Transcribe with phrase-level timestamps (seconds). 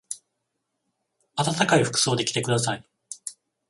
[1.35, 2.83] あたたかい服装で来てください。